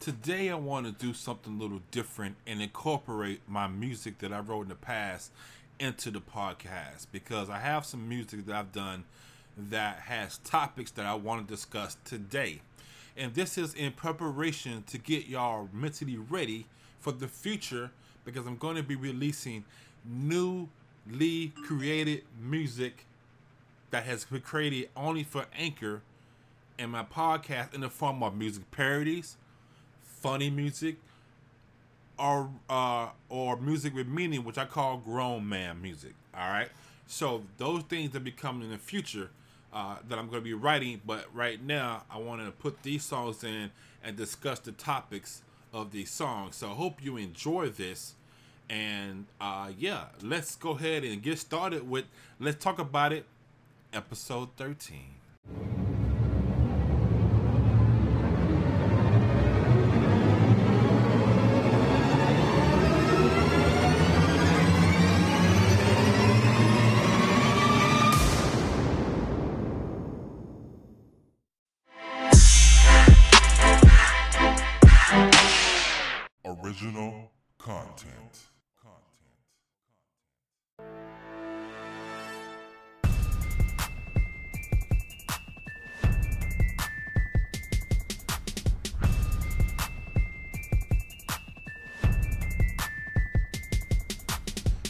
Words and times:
Today 0.00 0.48
I 0.48 0.54
want 0.54 0.86
to 0.86 0.92
do 0.92 1.12
something 1.12 1.58
a 1.58 1.62
little 1.62 1.82
different 1.90 2.36
and 2.46 2.62
incorporate 2.62 3.42
my 3.46 3.68
music 3.68 4.16
that 4.20 4.32
I 4.32 4.40
wrote 4.40 4.62
in 4.62 4.68
the 4.70 4.74
past 4.74 5.30
into 5.78 6.10
the 6.10 6.22
podcast 6.22 7.08
because 7.12 7.50
I 7.50 7.58
have 7.58 7.84
some 7.84 8.08
music 8.08 8.46
that 8.46 8.56
I've 8.56 8.72
done 8.72 9.04
that 9.58 9.98
has 9.98 10.38
topics 10.38 10.90
that 10.92 11.04
I 11.04 11.12
want 11.12 11.46
to 11.46 11.54
discuss 11.54 11.98
today. 12.06 12.62
And 13.14 13.34
this 13.34 13.58
is 13.58 13.74
in 13.74 13.92
preparation 13.92 14.84
to 14.84 14.96
get 14.96 15.28
y'all 15.28 15.68
mentally 15.70 16.16
ready 16.16 16.64
for 16.98 17.12
the 17.12 17.28
future 17.28 17.90
because 18.24 18.46
I'm 18.46 18.56
going 18.56 18.76
to 18.76 18.82
be 18.82 18.96
releasing 18.96 19.66
newly 20.02 21.52
created 21.66 22.22
music 22.40 23.04
that 23.90 24.04
has 24.04 24.24
been 24.24 24.40
created 24.40 24.88
only 24.96 25.24
for 25.24 25.44
Anchor 25.54 26.00
and 26.78 26.90
my 26.90 27.02
podcast 27.02 27.74
in 27.74 27.82
the 27.82 27.90
form 27.90 28.22
of 28.22 28.34
music 28.34 28.70
parodies, 28.70 29.36
funny 30.20 30.50
music, 30.50 30.96
or 32.18 32.50
uh, 32.68 33.08
or 33.28 33.56
music 33.56 33.94
with 33.94 34.06
meaning, 34.06 34.44
which 34.44 34.58
I 34.58 34.64
call 34.64 34.98
grown 34.98 35.48
man 35.48 35.82
music. 35.82 36.14
All 36.34 36.48
right, 36.48 36.68
so 37.06 37.42
those 37.58 37.82
things 37.84 38.12
that 38.12 38.24
become 38.24 38.62
in 38.62 38.70
the 38.70 38.78
future 38.78 39.30
uh, 39.72 39.96
that 40.08 40.18
I'm 40.18 40.26
going 40.26 40.40
to 40.40 40.44
be 40.44 40.54
writing, 40.54 41.00
but 41.06 41.26
right 41.34 41.62
now 41.62 42.04
I 42.10 42.18
want 42.18 42.44
to 42.44 42.50
put 42.50 42.82
these 42.82 43.04
songs 43.04 43.44
in 43.44 43.70
and 44.02 44.16
discuss 44.16 44.58
the 44.60 44.72
topics 44.72 45.42
of 45.72 45.92
these 45.92 46.10
songs. 46.10 46.56
So 46.56 46.70
I 46.70 46.74
hope 46.74 47.02
you 47.02 47.16
enjoy 47.16 47.68
this. 47.68 48.14
And 48.68 49.26
uh, 49.40 49.70
yeah, 49.76 50.06
let's 50.22 50.56
go 50.56 50.70
ahead 50.70 51.04
and 51.04 51.22
get 51.22 51.38
started 51.38 51.88
with. 51.88 52.04
Let's 52.38 52.62
talk 52.62 52.78
about 52.78 53.12
it. 53.12 53.26
Episode 53.92 54.50
13. 54.56 55.19
Original 76.82 77.30
content. 77.58 78.38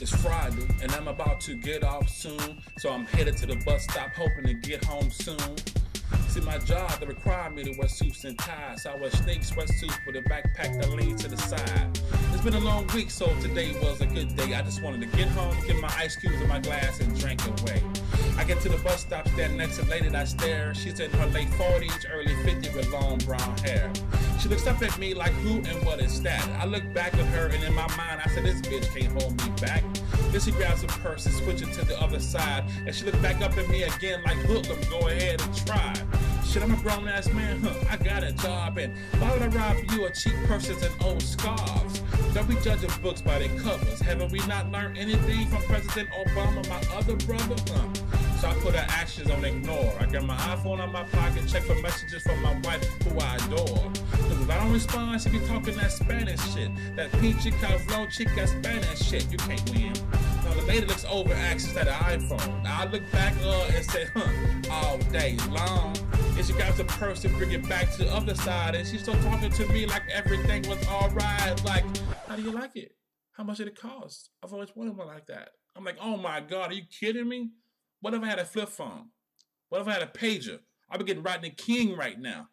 It's 0.01 0.15
Friday 0.23 0.67
and 0.83 0.93
I'm 0.93 1.09
about 1.09 1.41
to 1.41 1.57
get 1.57 1.83
off 1.83 2.09
soon, 2.09 2.63
so 2.79 2.93
I'm 2.93 3.05
headed 3.07 3.37
to 3.39 3.47
the 3.47 3.57
bus 3.65 3.83
stop 3.83 4.15
hoping 4.15 4.45
to 4.45 4.55
get 4.55 4.85
home 4.85 5.11
soon. 5.11 5.80
See, 6.31 6.41
my 6.43 6.59
job 6.59 6.89
that 7.01 7.09
required 7.09 7.57
me 7.57 7.65
to 7.65 7.73
wear 7.77 7.89
suits 7.89 8.23
and 8.23 8.39
ties, 8.39 8.87
I 8.87 8.95
wear 8.95 9.11
snake 9.11 9.41
sweatsuits 9.41 10.07
with 10.07 10.15
a 10.15 10.23
backpack 10.23 10.81
that 10.81 10.91
leans 10.91 11.23
to 11.23 11.29
the 11.29 11.37
side. 11.37 12.30
It's 12.41 12.49
been 12.51 12.63
a 12.63 12.65
long 12.65 12.87
week, 12.95 13.11
so 13.11 13.27
today 13.43 13.79
was 13.83 14.01
a 14.01 14.07
good 14.07 14.35
day. 14.35 14.55
I 14.55 14.63
just 14.63 14.81
wanted 14.81 15.03
to 15.03 15.15
get 15.15 15.29
home, 15.29 15.55
get 15.67 15.77
my 15.77 15.93
ice 15.95 16.17
cubes 16.17 16.41
in 16.41 16.49
my 16.49 16.59
glass, 16.59 16.99
and 16.99 17.15
drink 17.21 17.39
away. 17.47 17.83
I 18.39 18.45
get 18.45 18.63
to 18.63 18.71
the 18.71 18.79
bus 18.79 19.03
stop, 19.03 19.29
stand 19.29 19.59
next 19.59 19.77
to 19.77 19.83
a 19.83 19.89
lady 19.89 20.09
I 20.09 20.25
stare. 20.25 20.73
She's 20.73 21.01
in 21.01 21.11
her 21.11 21.27
late 21.27 21.51
40s, 21.51 22.07
early 22.11 22.33
50s 22.37 22.75
with 22.75 22.89
long 22.89 23.19
brown 23.19 23.59
hair. 23.59 23.93
She 24.41 24.49
looks 24.49 24.67
up 24.67 24.81
at 24.81 24.99
me 24.99 25.13
like, 25.13 25.33
who 25.33 25.57
and 25.57 25.85
what 25.85 26.01
is 26.01 26.23
that? 26.23 26.49
I 26.59 26.65
look 26.65 26.95
back 26.95 27.13
at 27.13 27.27
her, 27.27 27.49
and 27.49 27.63
in 27.63 27.75
my 27.75 27.87
mind, 27.95 28.23
I 28.25 28.31
said, 28.31 28.47
this 28.47 28.63
bitch 28.63 28.89
can't 28.99 29.13
hold 29.21 29.37
me 29.37 29.53
back. 29.61 29.85
Then 30.31 30.41
she 30.41 30.53
grabs 30.53 30.83
a 30.83 30.87
purse 30.87 31.27
and 31.27 31.35
switches 31.35 31.77
to 31.77 31.85
the 31.85 32.01
other 32.01 32.21
side. 32.21 32.65
And 32.87 32.95
she 32.95 33.05
looked 33.05 33.21
back 33.21 33.43
up 33.43 33.55
at 33.59 33.69
me 33.69 33.83
again 33.83 34.23
like, 34.25 34.43
look, 34.49 34.65
I'm 34.71 34.81
go 34.89 35.09
ahead 35.09 35.43
and 35.43 35.67
try. 35.67 35.93
Shit, 36.51 36.65
I'm 36.65 36.75
a 36.75 36.77
grown 36.79 37.07
ass 37.07 37.29
man, 37.29 37.63
huh? 37.63 37.73
I 37.89 37.97
got 37.97 38.25
a 38.25 38.33
job, 38.33 38.77
and 38.77 38.93
why 39.21 39.31
would 39.31 39.41
I 39.41 39.47
rob 39.47 39.77
you 39.93 40.05
of 40.05 40.15
cheap 40.15 40.35
purses 40.47 40.83
and 40.83 40.93
old 41.05 41.23
scarves? 41.23 42.01
Don't 42.35 42.49
be 42.49 42.57
judging 42.57 42.91
books 43.01 43.23
by 43.23 43.39
their 43.39 43.57
covers. 43.61 44.01
Haven't 44.01 44.33
we 44.33 44.41
not 44.49 44.69
learned 44.73 44.99
anything 44.99 45.47
from 45.47 45.63
President 45.63 46.09
Obama, 46.11 46.69
my 46.69 46.97
other 46.97 47.15
brother? 47.15 47.55
Huh? 47.69 48.37
So 48.41 48.49
I 48.49 48.55
put 48.55 48.75
her 48.75 48.85
actions 48.89 49.31
on 49.31 49.45
ignore. 49.45 49.95
I 50.01 50.07
got 50.07 50.25
my 50.25 50.37
iPhone 50.37 50.81
on 50.81 50.91
my 50.91 51.05
pocket, 51.05 51.47
check 51.47 51.63
for 51.63 51.77
messages 51.77 52.25
from 52.25 52.43
my 52.43 52.59
wife, 52.65 52.85
who 53.05 53.17
I 53.21 53.37
adore. 53.37 53.93
Cause 54.11 54.41
if 54.41 54.51
I 54.51 54.59
don't 54.59 54.73
respond, 54.73 55.23
she 55.23 55.29
be 55.29 55.39
talking 55.47 55.77
that 55.77 55.93
Spanish 55.93 56.41
shit. 56.53 56.73
That 56.97 57.13
peachy 57.21 57.53
cabrón 57.53 58.11
chica 58.11 58.49
Spanish 58.49 59.03
shit. 59.03 59.31
You 59.31 59.39
can't 59.39 59.71
win. 59.71 59.93
Now 60.51 60.57
the 60.57 60.67
lady 60.67 60.85
looks 60.85 61.05
over 61.05 61.33
actions 61.33 61.77
at 61.77 61.85
the 61.85 61.93
iPhone. 61.93 62.67
I 62.67 62.85
look 62.87 63.09
back 63.13 63.35
uh, 63.45 63.71
and 63.73 63.85
say, 63.85 64.09
huh, 64.13 64.29
all 64.69 64.99
day 65.13 65.37
long. 65.51 65.97
And 66.37 66.45
she 66.45 66.53
grabs 66.53 66.81
a 66.81 66.85
purse 66.85 67.25
and 67.25 67.33
bring 67.37 67.53
it 67.53 67.69
back 67.69 67.93
to 67.93 67.99
the 67.99 68.13
other 68.13 68.35
side. 68.35 68.75
And 68.75 68.85
she's 68.85 69.03
still 69.03 69.15
talking 69.23 69.53
to 69.53 69.67
me 69.69 69.87
like 69.87 70.03
everything 70.13 70.69
was 70.69 70.85
alright. 70.89 71.65
Like, 71.65 71.85
how 72.27 72.35
do 72.35 72.43
you 72.43 72.51
like 72.51 72.75
it? 72.75 72.97
How 73.31 73.45
much 73.45 73.59
did 73.59 73.69
it 73.69 73.81
cost? 73.81 74.31
I've 74.43 74.53
always 74.53 74.75
wanted 74.75 74.97
one 74.97 75.07
like 75.07 75.27
that. 75.27 75.51
I'm 75.77 75.85
like, 75.85 75.99
oh 76.01 76.17
my 76.17 76.41
God, 76.41 76.73
are 76.73 76.75
you 76.75 76.83
kidding 76.83 77.29
me? 77.29 77.51
What 78.01 78.15
if 78.15 78.23
I 78.25 78.27
had 78.27 78.41
a 78.41 78.45
flip 78.45 78.71
phone? 78.71 79.11
What 79.69 79.83
if 79.83 79.87
I 79.87 79.93
had 79.93 80.03
a 80.03 80.07
pager? 80.07 80.59
I'd 80.91 80.99
be 80.99 81.05
getting 81.05 81.23
Rodney 81.23 81.51
King 81.51 81.97
right 81.97 82.19
now. 82.19 82.49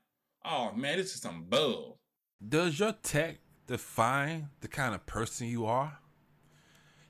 Oh 0.46 0.72
man, 0.74 1.00
this 1.00 1.16
is 1.16 1.22
some 1.22 1.46
bull. 1.50 2.00
Does 2.48 2.80
your 2.80 2.94
tech 3.02 3.40
define 3.66 4.50
the 4.62 4.68
kind 4.68 4.94
of 4.94 5.08
person 5.08 5.48
you 5.48 5.66
are? 5.66 5.98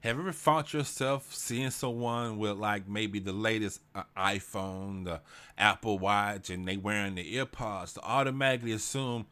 Have 0.02 0.18
you 0.18 0.22
ever 0.22 0.32
found 0.32 0.72
yourself 0.74 1.34
seeing 1.34 1.72
someone 1.72 2.38
with 2.38 2.58
like 2.58 2.88
maybe 2.88 3.20
the 3.20 3.34
latest 3.34 3.82
uh, 3.96 4.04
iPhone, 4.16 5.06
the 5.06 5.22
Apple 5.58 5.98
Watch, 5.98 6.52
and 6.52 6.68
they 6.68 6.78
wearing 6.78 7.16
the 7.16 7.36
earpods 7.36 7.96
to 7.96 8.02
automatically 8.02 8.74
assume 8.74 9.26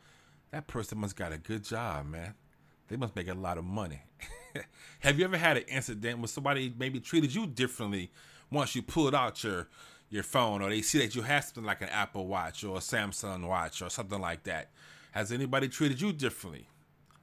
that 0.49 0.65
person 0.65 0.97
must 0.97 1.15
got 1.15 1.31
a 1.31 1.37
good 1.37 1.63
job, 1.63 2.07
man. 2.07 2.33
They 2.87 2.95
must 2.95 3.15
make 3.15 3.27
a 3.27 3.35
lot 3.35 3.59
of 3.59 3.63
money. 3.63 4.01
Have 5.01 5.19
you 5.19 5.25
ever 5.25 5.37
had 5.37 5.57
an 5.57 5.63
incident 5.67 6.17
where 6.17 6.27
somebody 6.27 6.73
maybe 6.75 6.99
treated 6.99 7.35
you 7.35 7.45
differently 7.45 8.11
once 8.49 8.75
you 8.75 8.81
pulled 8.81 9.13
out 9.13 9.43
your 9.43 9.67
your 10.09 10.23
phone 10.23 10.61
or 10.61 10.69
they 10.69 10.81
see 10.81 10.99
that 10.99 11.15
you 11.15 11.21
have 11.21 11.43
something 11.43 11.63
like 11.63 11.81
an 11.81 11.89
Apple 11.89 12.25
Watch 12.25 12.63
or 12.63 12.77
a 12.77 12.79
Samsung 12.79 13.47
Watch 13.47 13.83
or 13.83 13.89
something 13.91 14.19
like 14.19 14.43
that? 14.43 14.71
Has 15.11 15.31
anybody 15.31 15.67
treated 15.67 16.01
you 16.01 16.11
differently? 16.11 16.67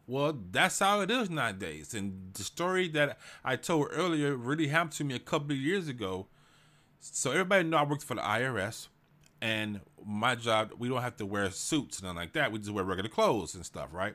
Well, 0.07 0.37
that's 0.51 0.79
how 0.81 1.01
it 1.01 1.11
is 1.11 1.31
nowadays. 1.31 1.95
And 1.95 2.35
the 2.35 2.43
story 2.43 2.89
that 2.89 3.19
I 3.45 3.57
told 3.57 3.89
earlier 3.93 4.35
really 4.37 4.69
happened 4.69 4.93
to 4.93 5.05
me 5.05 5.15
a 5.15 5.21
couple 5.21 5.53
of 5.53 5.59
years 5.59 5.89
ago. 5.89 6.27
So 7.01 7.31
everybody 7.31 7.65
know 7.65 7.79
I 7.79 7.85
worked 7.85 8.03
for 8.03 8.15
the 8.15 8.21
IRS, 8.21 8.89
and 9.41 9.81
my 10.05 10.35
job 10.35 10.73
we 10.79 10.89
don't 10.89 11.03
have 11.03 11.17
to 11.17 11.27
wear 11.27 11.51
suits 11.51 11.99
and 11.99 12.07
nothing 12.07 12.17
like 12.17 12.33
that. 12.35 12.53
We 12.53 12.59
just 12.59 12.71
wear 12.71 12.85
regular 12.85 13.11
clothes 13.11 13.55
and 13.55 13.65
stuff, 13.65 13.89
right? 13.93 14.15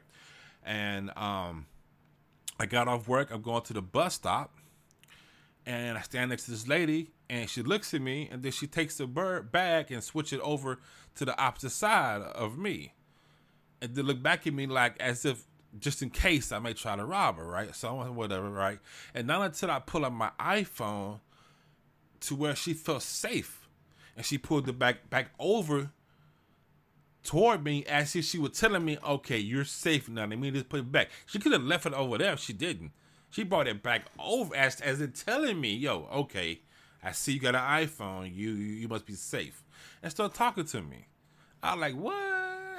And 0.65 1.11
um, 1.17 1.65
I 2.59 2.65
got 2.65 2.87
off 2.87 3.07
work. 3.07 3.31
I'm 3.31 3.41
going 3.41 3.61
to 3.63 3.73
the 3.73 3.81
bus 3.81 4.15
stop, 4.15 4.57
and 5.65 5.97
I 5.97 6.01
stand 6.01 6.29
next 6.29 6.45
to 6.45 6.51
this 6.51 6.67
lady, 6.67 7.11
and 7.29 7.49
she 7.49 7.61
looks 7.61 7.93
at 7.93 8.01
me, 8.01 8.29
and 8.31 8.41
then 8.41 8.51
she 8.51 8.67
takes 8.67 8.97
the 8.97 9.07
bird 9.07 9.51
bag 9.51 9.91
and 9.91 10.03
switch 10.03 10.31
it 10.31 10.39
over 10.41 10.79
to 11.15 11.25
the 11.25 11.37
opposite 11.37 11.71
side 11.71 12.21
of 12.21 12.57
me, 12.57 12.93
and 13.81 13.95
then 13.95 14.05
look 14.05 14.21
back 14.21 14.47
at 14.47 14.53
me 14.53 14.65
like 14.65 14.97
as 14.99 15.25
if 15.25 15.45
just 15.79 16.01
in 16.01 16.09
case 16.09 16.51
I 16.51 16.59
may 16.59 16.73
try 16.73 16.95
to 16.95 17.05
rob 17.05 17.38
her, 17.38 17.45
right? 17.45 17.75
So 17.75 17.95
whatever, 18.11 18.49
right? 18.49 18.79
And 19.13 19.27
not 19.27 19.41
until 19.41 19.71
I 19.71 19.79
pull 19.79 20.05
up 20.05 20.13
my 20.13 20.31
iPhone 20.39 21.19
to 22.21 22.35
where 22.35 22.55
she 22.55 22.73
felt 22.73 23.03
safe, 23.03 23.67
and 24.16 24.25
she 24.25 24.37
pulled 24.37 24.67
it 24.67 24.79
back 24.79 25.09
back 25.09 25.31
over 25.39 25.91
toward 27.23 27.63
me 27.63 27.85
as 27.85 28.16
if 28.16 28.25
she 28.25 28.39
was 28.39 28.57
telling 28.57 28.85
me, 28.85 28.97
"Okay, 29.03 29.37
you're 29.37 29.66
safe 29.66 30.07
now. 30.09 30.25
Let 30.25 30.39
me 30.39 30.51
just 30.51 30.69
put 30.69 30.79
it 30.79 30.91
back." 30.91 31.09
She 31.25 31.40
could 31.40 31.52
have 31.52 31.63
left 31.63 31.85
it 31.85 31.93
over 31.93 32.17
there 32.17 32.34
if 32.34 32.40
she 32.40 32.53
didn't. 32.53 32.91
She 33.29 33.43
brought 33.43 33.67
it 33.67 33.84
back 33.84 34.07
over 34.17 34.55
as 34.55 34.79
as 34.81 35.02
in 35.02 35.11
telling 35.11 35.59
me, 35.59 35.75
"Yo, 35.75 36.05
okay, 36.05 36.61
I 37.03 37.11
see 37.11 37.34
you 37.34 37.40
got 37.40 37.55
an 37.55 37.87
iPhone. 37.87 38.34
You 38.34 38.52
you 38.52 38.87
must 38.87 39.05
be 39.05 39.13
safe," 39.16 39.63
and 40.02 40.11
start 40.11 40.34
talking 40.34 40.66
to 40.66 40.81
me. 40.81 41.07
I'm 41.61 41.79
like, 41.79 41.96
"What?" 41.96 42.27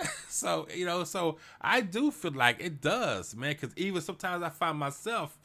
so 0.29 0.67
you 0.75 0.85
know, 0.85 1.05
so 1.05 1.39
I 1.61 1.81
do 1.81 2.11
feel 2.11 2.33
like 2.33 2.61
it 2.61 2.81
does, 2.81 3.35
man. 3.35 3.51
Because 3.53 3.77
even 3.77 4.01
sometimes 4.03 4.43
I 4.43 4.51
find 4.51 4.79
myself, 4.79 5.37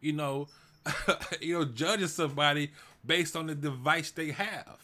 you 0.00 0.12
know, 0.12 0.48
you 1.40 1.58
know, 1.58 1.64
judging 1.64 2.08
somebody 2.08 2.72
based 3.04 3.36
on 3.36 3.46
the 3.46 3.54
device 3.54 4.10
they 4.10 4.30
have. 4.32 4.78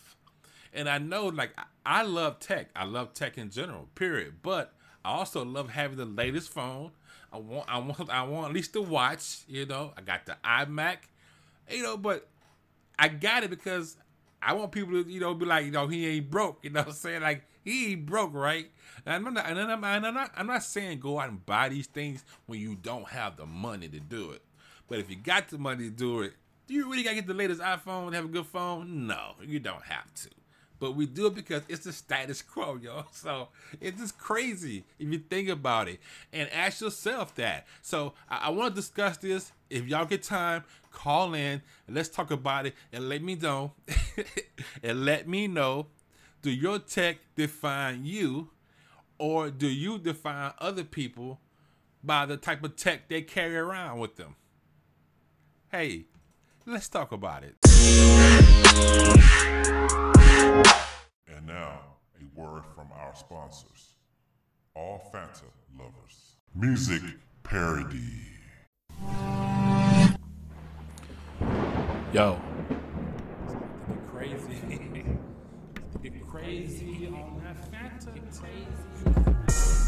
And 0.72 0.88
I 0.88 0.98
know, 0.98 1.26
like, 1.26 1.50
I 1.84 2.02
love 2.02 2.40
tech. 2.40 2.68
I 2.76 2.84
love 2.84 3.14
tech 3.14 3.38
in 3.38 3.50
general, 3.50 3.88
period. 3.94 4.34
But 4.42 4.72
I 5.04 5.10
also 5.12 5.44
love 5.44 5.70
having 5.70 5.96
the 5.96 6.04
latest 6.04 6.50
phone. 6.50 6.92
I 7.32 7.38
want, 7.38 7.66
I 7.68 7.78
want, 7.78 8.10
I 8.10 8.22
want 8.24 8.48
at 8.48 8.54
least 8.54 8.74
the 8.74 8.82
watch. 8.82 9.40
You 9.48 9.66
know, 9.66 9.92
I 9.96 10.02
got 10.02 10.26
the 10.26 10.36
iMac. 10.44 10.98
You 11.70 11.82
know, 11.82 11.96
but 11.96 12.28
I 12.98 13.08
got 13.08 13.44
it 13.44 13.50
because 13.50 13.96
I 14.42 14.52
want 14.54 14.72
people 14.72 15.02
to, 15.02 15.10
you 15.10 15.20
know, 15.20 15.34
be 15.34 15.46
like, 15.46 15.64
you 15.66 15.70
know, 15.70 15.86
he 15.86 16.06
ain't 16.06 16.30
broke. 16.30 16.58
You 16.62 16.70
know 16.70 16.80
what 16.80 16.88
I'm 16.88 16.94
saying? 16.94 17.22
Like, 17.22 17.44
he 17.64 17.94
broke, 17.94 18.34
right? 18.34 18.70
And 19.04 19.26
I'm 19.26 19.34
not, 19.34 19.46
and 19.46 19.58
I'm, 19.58 19.84
and 19.84 20.06
I'm 20.06 20.14
not, 20.14 20.32
I'm 20.36 20.46
not 20.46 20.62
saying 20.62 21.00
go 21.00 21.18
out 21.18 21.28
and 21.28 21.44
buy 21.44 21.68
these 21.68 21.86
things 21.86 22.24
when 22.46 22.60
you 22.60 22.74
don't 22.74 23.08
have 23.08 23.36
the 23.36 23.46
money 23.46 23.88
to 23.88 24.00
do 24.00 24.30
it. 24.30 24.42
But 24.88 24.98
if 24.98 25.10
you 25.10 25.16
got 25.16 25.48
the 25.48 25.58
money 25.58 25.84
to 25.84 25.90
do 25.90 26.22
it, 26.22 26.34
do 26.66 26.74
you 26.74 26.90
really 26.90 27.02
gotta 27.02 27.16
get 27.16 27.26
the 27.26 27.34
latest 27.34 27.60
iPhone 27.60 28.06
and 28.06 28.14
have 28.14 28.26
a 28.26 28.28
good 28.28 28.46
phone? 28.46 29.06
No, 29.06 29.32
you 29.42 29.58
don't 29.58 29.84
have 29.84 30.12
to. 30.14 30.28
But 30.80 30.94
we 30.94 31.06
do 31.06 31.26
it 31.26 31.34
because 31.34 31.62
it's 31.68 31.84
the 31.84 31.92
status 31.92 32.42
quo, 32.42 32.76
yo. 32.82 33.04
So 33.12 33.48
it's 33.80 34.00
just 34.00 34.18
crazy 34.18 34.84
if 34.98 35.08
you 35.08 35.18
think 35.18 35.48
about 35.48 35.88
it. 35.88 36.00
And 36.32 36.48
ask 36.52 36.80
yourself 36.80 37.34
that. 37.36 37.66
So 37.82 38.14
I, 38.28 38.46
I 38.46 38.48
want 38.50 38.74
to 38.74 38.80
discuss 38.80 39.16
this. 39.16 39.52
If 39.70 39.86
y'all 39.86 40.04
get 40.04 40.22
time, 40.22 40.64
call 40.92 41.34
in 41.34 41.62
and 41.86 41.96
let's 41.96 42.08
talk 42.08 42.30
about 42.30 42.66
it 42.66 42.74
and 42.92 43.08
let 43.08 43.22
me 43.22 43.34
know. 43.34 43.72
and 44.82 45.04
let 45.04 45.28
me 45.28 45.46
know. 45.46 45.86
Do 46.40 46.50
your 46.50 46.78
tech 46.78 47.18
define 47.34 48.04
you? 48.04 48.50
Or 49.18 49.50
do 49.50 49.66
you 49.66 49.98
define 49.98 50.52
other 50.58 50.84
people 50.84 51.40
by 52.04 52.26
the 52.26 52.36
type 52.36 52.62
of 52.62 52.76
tech 52.76 53.08
they 53.08 53.22
carry 53.22 53.56
around 53.56 53.98
with 53.98 54.14
them? 54.14 54.36
Hey, 55.72 56.04
let's 56.64 56.88
talk 56.88 57.10
about 57.10 57.42
it. 57.42 57.56
And 61.26 61.46
now, 61.46 61.80
a 62.20 62.40
word 62.40 62.62
from 62.74 62.92
our 62.92 63.14
sponsors. 63.16 63.94
All 64.76 65.10
Fanta 65.12 65.42
lovers. 65.76 66.36
Music 66.54 67.02
parody. 67.42 67.98
Yo. 72.12 72.40
Get 73.88 74.06
crazy. 74.06 74.60
Get 76.02 76.12
crazy 76.30 77.06
on 77.06 77.40
that 77.42 77.56
Fanta. 77.72 78.12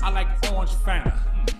I 0.02 0.10
like 0.10 0.52
orange 0.52 0.70
Fanta. 0.70 1.12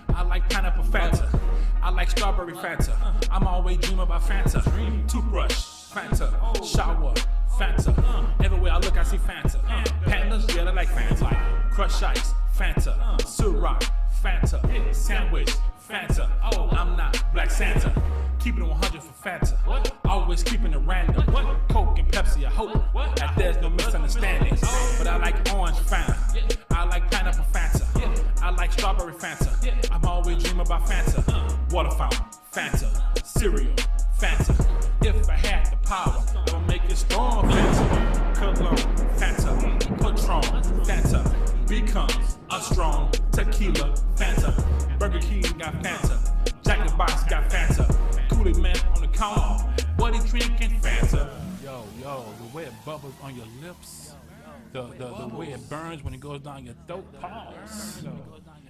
I 0.09 0.23
like 0.23 0.49
pineapple 0.49 0.83
Fanta. 0.85 1.39
I 1.81 1.89
like 1.91 2.09
strawberry 2.09 2.53
Fanta. 2.53 2.95
I'm 3.31 3.47
always 3.47 3.77
dreaming 3.77 4.01
about 4.01 4.21
Fanta. 4.21 4.63
Toothbrush, 5.07 5.91
Fanta. 5.91 6.65
Shower, 6.65 7.13
Fanta. 7.57 8.43
Everywhere 8.43 8.73
I 8.73 8.77
look, 8.79 8.97
I 8.97 9.03
see 9.03 9.17
Fanta. 9.17 9.59
Pandas, 10.03 10.55
yeah, 10.55 10.63
they 10.63 10.71
like 10.71 10.89
Fanta. 10.89 11.71
Crush 11.71 12.01
ice, 12.01 12.33
Fanta. 12.57 12.97
Ciroc, 13.21 13.87
Fanta. 14.23 14.95
Sandwich, 14.95 15.51
Fanta. 15.87 16.29
Oh, 16.53 16.69
I'm 16.71 16.97
not 16.97 17.23
Black 17.33 17.51
Santa. 17.51 17.93
Keeping 18.41 18.63
it 18.63 18.69
100 18.69 19.03
for 19.03 19.29
Fanta. 19.29 19.91
Always 20.05 20.43
keeping 20.43 20.73
it 20.73 20.77
random. 20.77 21.23
Coke 21.69 21.99
and 21.99 22.07
Pepsi, 22.11 22.43
I 22.43 22.49
hope 22.49 22.73
that 23.15 23.33
there's 23.37 23.57
no 23.57 23.69
misunderstandings. 23.69 24.61
But 24.97 25.05
I 25.05 25.17
like 25.17 25.35
orange 25.53 25.77
Fanta. 25.77 26.17
I 26.71 26.85
like 26.85 27.11
pineapple 27.11 27.45
Fanta. 27.53 27.85
I 28.41 28.49
like 28.49 28.71
strawberry 28.73 29.13
Fanta. 29.13 29.91
I'm 29.91 30.03
always 30.05 30.41
dreaming 30.41 30.65
about 30.65 30.87
Fanta. 30.87 31.71
Water 31.71 31.91
fountain, 31.91 32.25
Fanta. 32.51 32.89
Cereal, 33.23 33.75
Fanta. 34.19 34.65
If 35.03 35.29
I 35.29 35.33
had 35.33 35.71
the 35.71 35.77
power, 35.87 36.23
I 36.35 36.57
would 36.57 36.67
make 36.67 36.83
it 36.85 36.97
storm 36.97 37.47
Fanta. 37.47 38.35
Cologne, 38.35 38.75
Fanta. 39.17 39.51
Patron, 40.01 40.41
Fanta. 40.83 41.67
Becomes 41.69 42.39
a 42.49 42.59
strong 42.59 43.11
tequila, 43.31 43.93
Fanta. 44.15 44.97
Burger 44.97 45.19
King 45.19 45.43
got 45.59 45.75
Fanta. 45.83 46.17
Jack 46.63 46.79
in 46.79 46.87
the 46.87 46.93
Box 46.93 47.23
got 47.25 47.47
Fanta. 47.51 48.10
Kool-Aid 48.43 48.83
on 48.95 49.01
the 49.01 49.07
counter. 49.07 49.63
What 49.97 50.15
he 50.15 50.27
drinking? 50.27 50.79
Fanta. 50.81 51.29
Yo, 51.63 51.83
yo, 52.01 52.25
the 52.39 52.55
way 52.55 52.63
it 52.63 52.73
bubbles 52.85 53.13
on 53.21 53.35
your 53.35 53.45
lips. 53.61 54.15
The, 54.73 54.83
the, 54.83 55.27
the 55.27 55.35
way 55.35 55.47
it 55.47 55.69
burns 55.69 56.03
when 56.03 56.13
it 56.13 56.19
goes 56.19 56.39
down 56.39 56.65
your 56.65 56.75
throat. 56.87 57.05
Pause. 57.19 58.05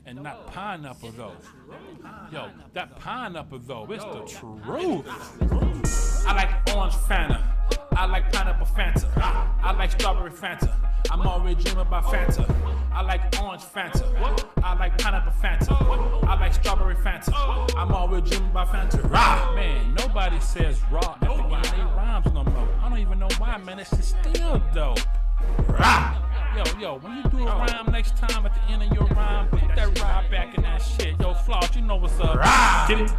And 0.06 0.24
not 0.24 0.48
pineapple 0.48 1.12
though. 1.12 1.36
Yo, 2.32 2.50
that 2.74 3.00
pineapple 3.00 3.60
though, 3.60 3.88
it's 3.90 4.04
the 4.04 4.40
truth. 4.40 5.06
I 6.28 6.34
like 6.36 6.76
orange 6.76 6.96
Fanta. 6.96 7.42
I 7.96 8.06
like 8.08 8.32
pineapple 8.34 8.66
Fanta. 8.66 9.08
I 9.18 9.72
like 9.78 9.92
strawberry 9.92 10.32
Fanta. 10.32 10.91
I'm 11.10 11.22
already 11.22 11.62
dreaming 11.62 11.82
about 11.82 12.06
Fanta. 12.06 12.46
I 12.94 13.02
like 13.02 13.22
orange 13.42 13.64
Fanta. 13.64 14.04
I 14.64 14.78
like 14.78 14.98
pineapple 14.98 15.34
Fanta. 15.42 16.24
I 16.28 16.40
like 16.40 16.54
strawberry 16.54 16.96
Fanta. 16.96 17.34
I'm 17.76 17.92
already 17.92 18.30
dreaming 18.30 18.52
about 18.52 18.68
Fanta. 18.68 19.10
Rah! 19.10 19.54
Man, 19.56 19.96
nobody 19.96 20.40
says 20.40 20.80
raw 20.92 21.16
at 21.16 21.20
the 21.22 21.32
end 21.32 21.66
of 21.82 21.96
rhymes 21.96 22.26
no 22.34 22.44
more. 22.44 22.68
I 22.82 22.90
don't 22.90 23.00
even 23.00 23.20
know 23.20 23.30
why, 23.38 23.58
man. 23.58 23.80
It's 23.80 23.90
just 23.92 24.16
still 24.20 24.62
dope. 24.74 25.00
Rah! 25.68 26.18
Yo, 26.56 26.64
yo, 26.80 27.00
when 27.00 27.16
you 27.16 27.24
do 27.24 27.48
a 27.48 27.56
rhyme 27.56 27.92
next 27.92 28.18
time 28.18 28.46
at 28.46 28.54
the 28.54 28.74
end 28.74 28.84
of 28.84 28.92
your 28.92 29.08
rhyme, 29.08 29.48
put 29.48 29.74
that 29.74 29.98
rhyme 30.00 30.30
back 30.30 30.54
in 30.56 30.64
that 30.64 30.80
shit. 30.80 31.18
Yo, 31.18 31.34
Floss, 31.34 31.74
you 31.76 31.82
know 31.82 31.96
what's 31.96 32.20
up. 32.20 32.36
Get 32.90 33.00
it, 33.00 33.12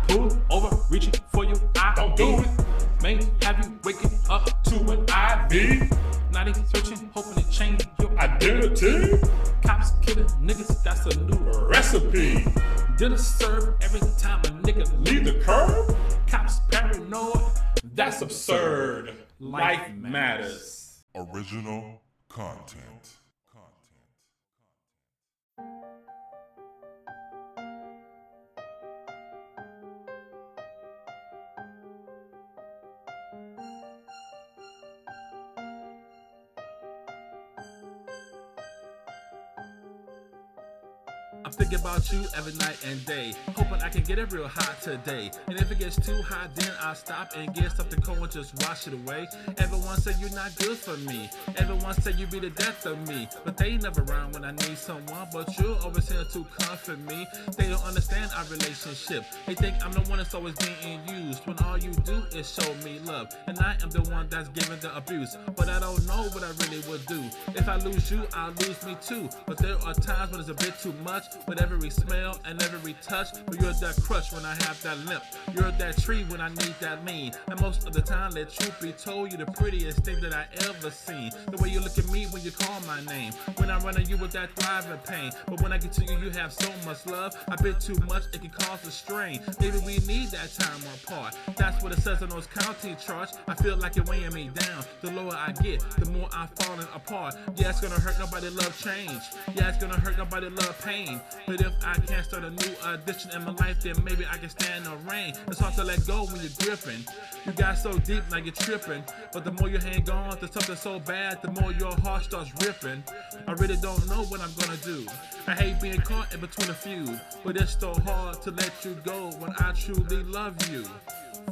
I'm 41.45 41.51
thinking 41.51 41.81
about 41.81 42.13
you 42.13 42.25
every 42.37 42.53
night 42.55 42.79
and 42.87 43.05
day, 43.05 43.35
hoping 43.57 43.83
I 43.83 43.89
can 43.89 44.03
get 44.05 44.19
it 44.19 44.33
real 44.33 44.47
hot 44.47 44.81
today. 44.81 45.31
And 45.49 45.59
if 45.59 45.71
it 45.73 45.79
gets 45.79 45.97
too 45.97 46.21
hot, 46.23 46.55
then 46.55 46.71
I'll 46.81 46.95
stop 46.95 47.33
and 47.37 47.53
get 47.55 47.73
something 47.73 48.01
cold 48.01 48.19
and 48.19 48.31
just 48.31 48.55
wash 48.63 48.87
it 48.87 48.95
away. 48.95 49.27
Everyone 49.59 50.01
say 50.01 50.13
you're 50.21 50.31
not 50.31 50.55
good 50.57 50.77
for 50.77 50.97
me. 50.99 51.29
Everyone 51.57 51.95
say 51.95 52.13
you 52.13 52.27
be 52.27 52.39
the 52.39 52.51
death 52.51 52.87
of 52.87 53.09
me, 53.09 53.29
but 53.45 53.57
they 53.57 53.77
never 53.77 54.03
around 54.03 54.35
when 54.35 54.45
I 54.45 54.53
need 54.53 54.79
someone. 54.79 55.29
But 55.33 55.57
you're 55.59 55.77
always 55.83 56.09
here 56.09 56.25
to 56.25 56.45
comfort 56.59 56.99
me. 57.01 57.27
They 57.57 57.69
don't 57.69 57.85
understand 57.85 58.31
our 58.37 58.45
relationship. 58.45 59.25
They 59.47 59.55
think 59.55 59.77
I'm 59.85 59.93
the 59.93 60.01
one 60.03 60.19
that's 60.19 60.35
always 60.35 60.55
being 60.57 61.01
used 61.09 61.45
when 61.47 61.59
all 61.65 61.79
you 61.79 61.93
do 61.93 62.23
is 62.35 62.53
show 62.53 62.75
me 62.85 63.01
love, 63.05 63.29
and 63.47 63.59
I 63.59 63.77
am 63.83 63.91
the 63.91 64.03
one 64.11 64.29
that's 64.29 64.49
giving 64.51 64.79
the 64.81 64.95
abuse. 64.97 65.37
But 65.57 65.69
I 65.69 65.81
don't 65.81 66.07
know 66.07 66.29
what 66.31 66.43
I 66.45 66.51
really 66.65 66.81
would 66.89 67.05
do. 67.07 67.23
If 67.55 67.69
I 67.69 67.77
lose 67.77 68.11
you, 68.11 68.27
I'll 68.33 68.53
lose 68.53 68.85
me 68.87 68.97
too. 69.03 69.29
But 69.47 69.59
there 69.59 69.77
are 69.85 69.95
times 69.95 70.31
when 70.31 70.41
it's 70.41 70.49
a 70.49 70.55
bit 70.55 70.79
too 70.79 70.95
much. 71.05 71.25
With 71.47 71.61
every 71.61 71.91
smell 71.91 72.39
and 72.45 72.63
every 72.63 72.95
touch, 73.03 73.29
but 73.47 73.61
you're 73.61 73.73
that 73.73 73.97
crush 74.03 74.33
when 74.33 74.45
I 74.45 74.55
have 74.65 74.81
that 74.83 74.99
limp. 75.07 75.23
You're 75.55 75.71
that 75.73 75.97
tree 75.99 76.25
when 76.25 76.41
I 76.41 76.49
need 76.49 76.75
that 76.81 77.05
lean. 77.05 77.33
And 77.49 77.61
most 77.61 77.87
of 77.87 77.93
the 77.93 78.03
time, 78.03 78.33
let 78.33 78.51
truth 78.51 78.81
be 78.81 78.93
told, 78.93 79.33
you're 79.33 79.45
the 79.45 79.53
prettiest 79.53 79.99
thing 80.05 80.21
that 80.21 80.35
I 80.35 80.47
ever 80.69 80.91
seen. 80.91 81.31
The 81.51 81.63
way 81.63 81.71
you 81.71 81.81
look 81.81 81.97
at 81.99 82.09
me 82.09 82.27
when 82.27 82.43
you 82.43 82.51
call 82.51 82.81
my 82.83 83.01
name. 83.05 83.33
When 83.57 83.71
I 83.71 83.79
run 83.81 83.97
at 83.97 84.09
you 84.09 84.17
with 84.17 84.33
that 84.33 84.51
thriving 84.57 84.99
pain. 85.07 85.33
But 85.47 85.61
when 85.63 85.73
I 85.73 85.79
get 85.79 85.93
to 85.93 86.05
you, 86.05 86.19
you 86.19 86.31
have 86.31 86.53
so 86.53 86.71
much 86.85 87.07
love. 87.07 87.35
I 87.49 87.57
bit 87.57 87.81
too 87.81 87.97
much, 88.07 88.25
it 88.33 88.41
can 88.41 88.51
cause 88.51 88.87
a 88.87 88.91
strain. 88.91 89.41
Maybe 89.61 89.79
we 89.79 89.99
need 90.07 90.29
that 90.29 90.53
time 90.55 90.81
apart. 91.05 91.37
That's 91.57 91.83
what 91.83 91.93
it 91.93 92.01
says 92.01 92.23
on 92.23 92.29
those 92.29 92.47
county 92.47 92.97
charts. 93.05 93.39
I 93.49 93.55
feel 93.55 93.77
like 93.77 93.97
you're 93.97 94.05
weighing 94.05 94.33
me 94.33 94.51
down. 94.55 94.85
The 95.01 95.11
lower 95.11 95.35
I 95.35 95.53
get, 95.53 95.81
the 95.99 96.11
more 96.11 96.29
I'm 96.33 96.49
falling 96.49 96.87
apart. 96.95 97.37
Yeah, 97.57 97.71
it's 97.71 97.81
gonna 97.81 98.01
hurt 98.01 98.19
nobody 98.19 98.49
love 98.49 98.79
change. 98.83 99.23
Yeah, 99.55 99.69
it's 99.69 99.79
gonna 99.79 99.99
hurt 99.99 100.19
nobody 100.19 100.49
love 100.49 100.81
pain. 100.85 101.21
But 101.47 101.61
if 101.61 101.73
I 101.85 101.95
can't 101.95 102.25
start 102.25 102.45
a 102.45 102.51
new 102.51 102.75
addiction 102.87 103.31
in 103.33 103.45
my 103.45 103.53
life, 103.53 103.83
then 103.83 103.95
maybe 104.05 104.25
I 104.27 104.37
can 104.37 104.49
stand 104.49 104.87
the 104.87 104.97
rain. 105.11 105.35
It's 105.49 105.59
hard 105.59 105.75
to 105.75 105.85
let 105.85 106.07
go 106.07 106.25
when 106.25 106.41
you're 106.41 106.51
gripping. 106.61 107.05
You 107.45 107.53
got 107.53 107.79
so 107.79 107.99
deep, 107.99 108.23
now 108.31 108.39
you're 108.39 108.55
tripping. 108.55 109.03
But 109.33 109.45
the 109.45 109.53
more 109.53 109.69
you 109.69 109.79
hang 109.79 110.09
on 110.11 110.39
to 110.39 110.53
something 110.53 110.77
so 110.77 110.99
bad, 111.01 111.43
the 111.43 111.51
more 111.61 111.73
your 111.73 111.95
heart 112.01 112.25
starts 112.25 112.53
ripping. 112.65 113.03
I 113.47 113.53
really 113.53 113.77
don't 113.77 114.07
know 114.09 114.25
what 114.25 114.41
I'm 114.41 114.53
gonna 114.59 114.79
do. 114.79 115.07
I 115.47 115.55
hate 115.55 115.81
being 115.81 116.01
caught 116.01 116.33
in 116.33 116.41
between 116.41 116.71
a 116.71 116.75
few, 116.75 117.19
but 117.45 117.57
it's 117.57 117.79
so 117.79 117.95
hard 118.07 118.41
to 118.43 118.51
let 118.51 118.85
you 118.85 118.95
go 119.05 119.31
when 119.39 119.53
I 119.59 119.73
truly 119.73 120.23
love 120.25 120.57
you. 120.71 120.85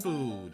Food. 0.01 0.53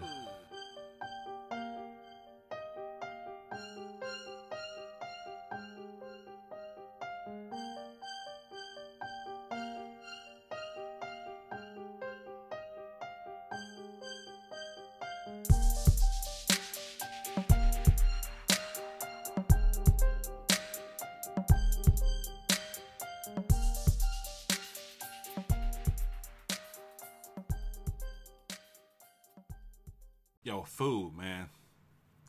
Yo, 30.46 30.62
food, 30.62 31.10
man. 31.18 31.48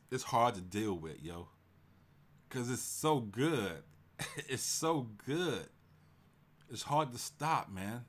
It's 0.09 0.23
hard 0.23 0.55
to 0.55 0.61
deal 0.61 0.95
with, 0.95 1.21
yo. 1.21 1.49
Cause 2.49 2.67
it's 2.67 2.81
so 2.81 3.19
good. 3.19 3.83
it's 4.49 4.63
so 4.63 5.09
good. 5.27 5.67
It's 6.71 6.81
hard 6.81 7.11
to 7.11 7.19
stop, 7.19 7.71
man. 7.71 8.05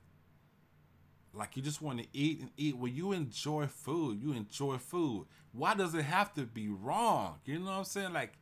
Like 1.31 1.55
you 1.55 1.61
just 1.61 1.83
want 1.83 1.99
to 1.99 2.07
eat 2.11 2.39
and 2.39 2.49
eat. 2.57 2.75
Well, 2.75 2.87
you 2.87 3.11
enjoy 3.11 3.67
food. 3.67 4.19
You 4.19 4.31
enjoy 4.31 4.79
food. 4.79 5.27
Why 5.51 5.75
does 5.75 5.93
it 5.93 6.05
have 6.05 6.33
to 6.33 6.41
be 6.41 6.69
wrong? 6.69 7.35
You 7.45 7.59
know 7.59 7.65
what 7.65 7.71
I'm 7.73 7.83
saying? 7.83 8.13
Like 8.13 8.33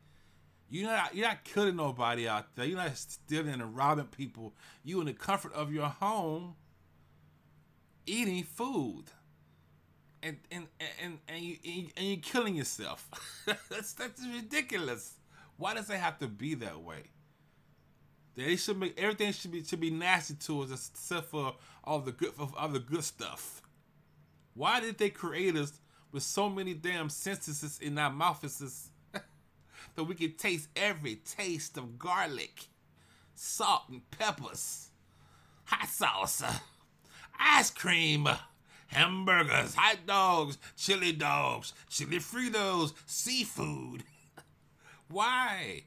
you're 0.70 0.88
not 0.88 1.14
you're 1.14 1.28
not 1.28 1.44
killing 1.44 1.76
nobody 1.76 2.26
out 2.26 2.56
there. 2.56 2.64
You're 2.64 2.78
not 2.78 2.96
stealing 2.96 3.60
and 3.60 3.76
robbing 3.76 4.06
people. 4.06 4.54
You 4.84 5.00
in 5.00 5.06
the 5.06 5.12
comfort 5.12 5.52
of 5.52 5.70
your 5.70 5.88
home 5.88 6.54
eating 8.06 8.42
food. 8.42 9.12
And 10.22 10.36
and 10.50 10.66
and 11.02 11.18
and 11.28 11.40
you 11.40 11.56
and 11.96 12.06
you're 12.06 12.16
killing 12.16 12.56
yourself. 12.56 13.08
that's 13.70 13.92
that's 13.92 14.20
ridiculous. 14.26 15.14
Why 15.56 15.74
does 15.74 15.90
it 15.90 15.96
have 15.96 16.18
to 16.18 16.28
be 16.28 16.54
that 16.54 16.80
way? 16.82 17.04
They 18.34 18.56
should 18.56 18.78
make 18.78 18.98
everything 18.98 19.32
should 19.32 19.50
be 19.52 19.64
should 19.64 19.80
be 19.80 19.90
nasty 19.90 20.34
to 20.34 20.62
us 20.62 20.90
except 20.92 21.26
for 21.26 21.54
all 21.84 22.00
the 22.00 22.12
good 22.12 22.34
for 22.34 22.48
all 22.56 22.68
the 22.68 22.78
good 22.78 23.04
stuff. 23.04 23.62
Why 24.54 24.80
did 24.80 24.98
they 24.98 25.10
create 25.10 25.56
us 25.56 25.80
with 26.12 26.22
so 26.22 26.48
many 26.48 26.74
damn 26.74 27.10
senses 27.10 27.78
in 27.80 27.98
our 27.98 28.10
mouths 28.10 28.90
that 29.94 30.04
we 30.04 30.14
can 30.14 30.32
taste 30.34 30.68
every 30.76 31.16
taste 31.16 31.76
of 31.76 31.98
garlic, 31.98 32.66
salt 33.34 33.82
and 33.88 34.08
peppers, 34.10 34.90
hot 35.64 35.88
sauce, 35.88 36.42
ice 37.38 37.70
cream, 37.70 38.28
hamburgers, 38.88 39.74
hot 39.74 39.98
dogs, 40.06 40.58
chili 40.76 41.12
dogs, 41.12 41.72
chili 41.88 42.18
Fritos, 42.18 42.92
seafood. 43.06 44.04
Why? 45.08 45.82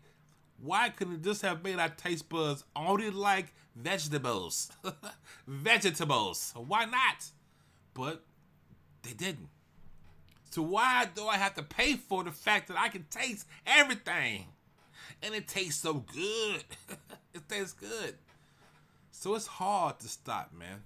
Why 0.62 0.89
couldn't 0.89 1.24
just 1.24 1.41
have 1.41 1.63
made 1.63 1.79
our 1.79 1.89
taste 1.89 2.29
buds 2.29 2.63
only 2.75 3.10
like 3.10 3.53
vegetables? 3.75 4.72
vegetables. 5.48 6.53
Why 6.55 6.86
not? 6.86 7.25
But 7.93 8.24
they 9.03 9.13
didn't. 9.13 9.50
So 10.51 10.62
why 10.62 11.08
do 11.15 11.27
I 11.27 11.38
have 11.38 11.55
to 11.55 11.63
pay 11.63 11.93
for 11.93 12.24
the 12.24 12.31
fact 12.31 12.67
that 12.67 12.77
I 12.77 12.89
can 12.89 13.05
taste 13.10 13.48
everything? 13.65 14.46
And 15.24 15.34
it 15.34 15.48
tastes 15.48 15.81
so 15.81 15.93
good. 15.93 16.63
it 17.34 17.48
tastes 17.48 17.74
good. 17.74 18.15
So 19.12 19.36
it's 19.36 19.48
hard 19.48 20.00
to 20.00 20.08
stop, 20.08 20.51
man. 20.58 20.84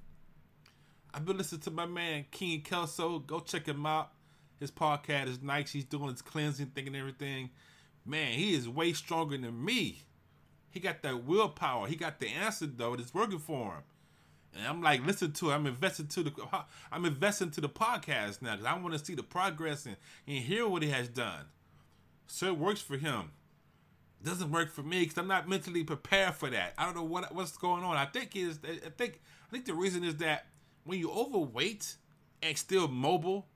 I've 1.15 1.25
been 1.25 1.37
listening 1.37 1.61
to 1.61 1.71
my 1.71 1.85
man 1.85 2.25
King 2.29 2.61
Kelso. 2.61 3.19
Go 3.19 3.39
check 3.39 3.65
him 3.65 3.85
out. 3.85 4.11
His 4.59 4.69
podcast 4.69 5.29
is 5.29 5.41
nice. 5.41 5.71
He's 5.71 5.85
doing 5.85 6.09
his 6.09 6.21
cleansing 6.21 6.67
thing 6.67 6.87
and 6.87 6.95
everything 6.95 7.49
man, 8.05 8.33
he 8.33 8.53
is 8.53 8.69
way 8.69 8.93
stronger 8.93 9.37
than 9.37 9.65
me. 9.65 10.03
He 10.69 10.79
got 10.79 11.01
that 11.01 11.23
willpower. 11.23 11.87
He 11.87 11.95
got 11.95 12.19
the 12.19 12.27
answer 12.27 12.67
though. 12.67 12.93
It's 12.93 13.13
working 13.13 13.39
for 13.39 13.73
him. 13.73 13.83
And 14.57 14.67
I'm 14.67 14.81
like, 14.81 15.05
listen 15.05 15.31
to 15.33 15.49
it. 15.49 15.53
I'm 15.53 15.65
investing 15.65 16.07
to 16.07 16.23
the 16.23 16.31
I'm 16.91 17.05
investing 17.05 17.51
to 17.51 17.61
the 17.61 17.69
podcast 17.69 18.41
now 18.41 18.51
because 18.55 18.65
I 18.65 18.77
want 18.77 18.93
to 18.93 19.03
see 19.03 19.15
the 19.15 19.23
progress 19.23 19.85
and, 19.85 19.97
and 20.27 20.37
hear 20.37 20.67
what 20.67 20.83
he 20.83 20.89
has 20.89 21.07
done. 21.07 21.45
So 22.27 22.47
it 22.47 22.57
works 22.57 22.81
for 22.81 22.97
him. 22.97 23.31
It 24.21 24.27
doesn't 24.27 24.51
work 24.51 24.71
for 24.71 24.83
me 24.83 25.01
because 25.01 25.17
I'm 25.17 25.27
not 25.27 25.47
mentally 25.47 25.83
prepared 25.83 26.35
for 26.35 26.49
that. 26.49 26.73
I 26.77 26.85
don't 26.85 26.95
know 26.95 27.03
what 27.03 27.33
what's 27.33 27.57
going 27.57 27.83
on. 27.83 27.97
I 27.97 28.05
think 28.05 28.35
is 28.35 28.59
I 28.63 28.89
think 28.89 29.21
I 29.47 29.51
think 29.51 29.65
the 29.65 29.73
reason 29.73 30.03
is 30.03 30.17
that 30.17 30.45
when 30.85 30.99
you're 30.99 31.11
overweight 31.11 31.95
and 32.41 32.57
still 32.57 32.87
mobile, 32.87 33.47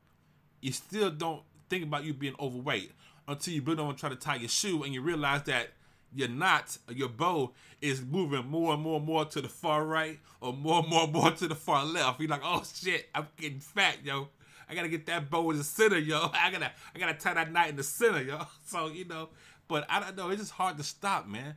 you 0.61 0.71
still 0.71 1.09
don't 1.09 1.43
think 1.69 1.83
about 1.83 2.03
you 2.03 2.13
being 2.13 2.35
overweight 2.39 2.91
until 3.27 3.53
you 3.53 3.61
build 3.61 3.79
on 3.79 3.95
try 3.95 4.09
to 4.09 4.15
tie 4.15 4.35
your 4.35 4.49
shoe 4.49 4.83
and 4.83 4.93
you 4.93 5.01
realize 5.01 5.43
that 5.43 5.69
your 6.13 6.27
knot, 6.27 6.75
your 6.89 7.07
bow 7.07 7.53
is 7.81 8.01
moving 8.03 8.47
more 8.47 8.73
and 8.73 8.81
more 8.81 8.97
and 8.97 9.05
more 9.05 9.25
to 9.25 9.41
the 9.41 9.47
far 9.47 9.85
right 9.85 10.19
or 10.41 10.51
more 10.51 10.79
and 10.79 10.89
more 10.89 11.03
and 11.03 11.13
more 11.13 11.31
to 11.31 11.47
the 11.47 11.55
far 11.55 11.85
left. 11.85 12.19
You're 12.19 12.29
like, 12.29 12.41
oh 12.43 12.63
shit, 12.73 13.07
I'm 13.13 13.27
getting 13.37 13.59
fat, 13.59 13.97
yo. 14.03 14.29
I 14.67 14.75
gotta 14.75 14.87
get 14.87 15.05
that 15.05 15.29
bow 15.29 15.51
in 15.51 15.57
the 15.57 15.63
center, 15.63 15.99
yo. 15.99 16.29
I 16.33 16.51
gotta 16.51 16.71
I 16.95 16.99
gotta 16.99 17.13
tie 17.13 17.35
that 17.35 17.51
knot 17.51 17.69
in 17.69 17.75
the 17.75 17.83
center, 17.83 18.21
yo. 18.21 18.41
So, 18.65 18.87
you 18.87 19.05
know, 19.05 19.29
but 19.67 19.85
I 19.89 19.99
don't 19.99 20.17
know, 20.17 20.29
it's 20.29 20.41
just 20.41 20.53
hard 20.53 20.77
to 20.77 20.83
stop, 20.83 21.27
man. 21.27 21.55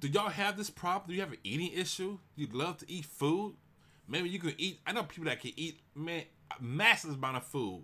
Do 0.00 0.08
y'all 0.08 0.28
have 0.28 0.58
this 0.58 0.68
problem? 0.68 1.08
Do 1.08 1.14
you 1.14 1.20
have 1.20 1.32
an 1.32 1.38
eating 1.42 1.72
issue? 1.72 2.18
You 2.34 2.48
love 2.52 2.76
to 2.78 2.90
eat 2.90 3.06
food? 3.06 3.54
Maybe 4.08 4.28
you 4.28 4.38
can 4.38 4.54
eat 4.58 4.80
I 4.86 4.92
know 4.92 5.04
people 5.04 5.24
that 5.26 5.40
can 5.40 5.52
eat 5.56 5.80
man 5.94 6.24
massive 6.60 7.14
amount 7.14 7.38
of 7.38 7.44
food 7.44 7.82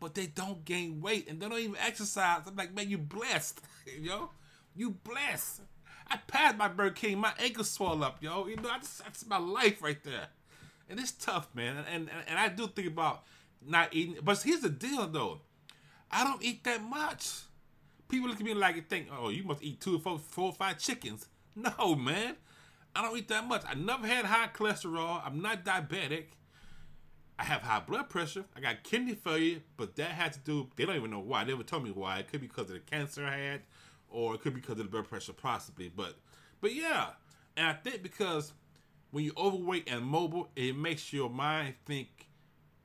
but 0.00 0.14
they 0.14 0.26
don't 0.26 0.64
gain 0.64 1.00
weight 1.00 1.28
and 1.28 1.40
they 1.40 1.48
don't 1.48 1.58
even 1.58 1.76
exercise. 1.84 2.42
I'm 2.46 2.56
like, 2.56 2.74
man, 2.74 2.88
you 2.88 2.98
blessed, 2.98 3.60
yo. 4.00 4.30
You 4.74 4.90
blessed. 4.90 5.62
I 6.10 6.16
passed 6.16 6.56
my 6.56 6.68
Burger 6.68 6.94
King, 6.94 7.18
my 7.18 7.32
ankles 7.38 7.70
swell 7.70 8.02
up, 8.02 8.22
yo. 8.22 8.46
You 8.46 8.56
know, 8.56 8.70
just, 8.78 9.02
that's 9.02 9.26
my 9.26 9.38
life 9.38 9.82
right 9.82 10.02
there. 10.04 10.28
And 10.88 10.98
it's 10.98 11.12
tough, 11.12 11.48
man. 11.54 11.76
And, 11.78 11.86
and, 11.92 12.10
and 12.28 12.38
I 12.38 12.48
do 12.48 12.66
think 12.68 12.88
about 12.88 13.24
not 13.66 13.92
eating. 13.92 14.16
But 14.22 14.40
here's 14.40 14.60
the 14.60 14.70
deal, 14.70 15.06
though. 15.06 15.40
I 16.10 16.24
don't 16.24 16.42
eat 16.42 16.64
that 16.64 16.82
much. 16.82 17.42
People 18.08 18.30
look 18.30 18.40
at 18.40 18.46
me 18.46 18.54
like 18.54 18.76
and 18.76 18.88
think, 18.88 19.08
oh, 19.12 19.28
you 19.28 19.42
must 19.44 19.62
eat 19.62 19.80
two, 19.80 19.98
four, 19.98 20.18
four, 20.18 20.52
five 20.52 20.78
chickens. 20.78 21.26
No, 21.54 21.96
man. 21.96 22.36
I 22.94 23.02
don't 23.02 23.16
eat 23.16 23.28
that 23.28 23.46
much. 23.46 23.62
I 23.66 23.74
never 23.74 24.06
had 24.06 24.24
high 24.24 24.48
cholesterol. 24.48 25.20
I'm 25.24 25.40
not 25.40 25.64
diabetic. 25.64 26.24
I 27.38 27.44
have 27.44 27.62
high 27.62 27.80
blood 27.80 28.08
pressure. 28.08 28.44
I 28.56 28.60
got 28.60 28.82
kidney 28.82 29.14
failure, 29.14 29.60
but 29.76 29.94
that 29.96 30.10
had 30.10 30.32
to 30.32 30.40
do. 30.40 30.68
They 30.74 30.84
don't 30.84 30.96
even 30.96 31.12
know 31.12 31.20
why. 31.20 31.44
They 31.44 31.52
never 31.52 31.62
told 31.62 31.84
me 31.84 31.92
why. 31.92 32.18
It 32.18 32.28
could 32.28 32.40
be 32.40 32.48
because 32.48 32.68
of 32.68 32.74
the 32.74 32.80
cancer 32.80 33.24
I 33.24 33.36
had, 33.36 33.60
or 34.08 34.34
it 34.34 34.40
could 34.40 34.54
be 34.54 34.60
because 34.60 34.72
of 34.72 34.78
the 34.78 34.84
blood 34.84 35.08
pressure, 35.08 35.32
possibly. 35.32 35.88
But, 35.88 36.16
but 36.60 36.74
yeah, 36.74 37.10
and 37.56 37.68
I 37.68 37.74
think 37.74 38.02
because 38.02 38.52
when 39.12 39.24
you're 39.24 39.38
overweight 39.38 39.88
and 39.88 40.04
mobile, 40.04 40.48
it 40.56 40.76
makes 40.76 41.12
your 41.12 41.30
mind 41.30 41.74
think, 41.86 42.08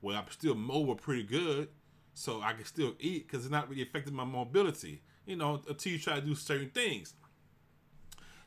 well, 0.02 0.18
I'm 0.18 0.30
still 0.30 0.54
mobile 0.54 0.96
pretty 0.96 1.24
good, 1.24 1.70
so 2.14 2.42
I 2.42 2.54
can 2.54 2.66
still 2.66 2.94
eat 3.00 3.28
because 3.28 3.46
it's 3.46 3.52
not 3.52 3.70
really 3.70 3.82
affecting 3.82 4.14
my 4.14 4.26
mobility. 4.26 5.02
You 5.26 5.38
know, 5.38 5.62
until 5.68 5.94
you 5.94 6.00
try 6.00 6.16
to 6.16 6.22
do 6.22 6.36
certain 6.36 6.70
things. 6.70 7.16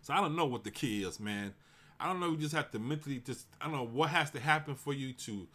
So 0.06 0.14
I 0.14 0.20
don't 0.20 0.36
know 0.36 0.46
what 0.46 0.62
the 0.62 0.70
key 0.70 1.02
is, 1.02 1.18
man. 1.18 1.52
I 1.98 2.06
don't 2.06 2.20
know. 2.20 2.30
You 2.30 2.36
just 2.36 2.54
have 2.54 2.70
to 2.70 2.78
mentally 2.78 3.18
just. 3.18 3.48
I 3.60 3.64
don't 3.64 3.74
know 3.74 3.86
what 3.86 4.10
has 4.10 4.30
to 4.30 4.38
happen 4.38 4.76
for 4.76 4.92
you 4.92 5.12
to 5.12 5.48